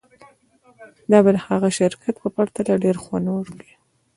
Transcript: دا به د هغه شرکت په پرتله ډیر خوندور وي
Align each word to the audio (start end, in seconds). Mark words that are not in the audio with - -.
دا 1.11 1.19
به 1.25 1.31
د 1.35 1.37
هغه 1.47 1.69
شرکت 1.79 2.15
په 2.23 2.29
پرتله 2.35 2.73
ډیر 2.83 2.95
خوندور 3.03 3.45
وي 3.57 3.73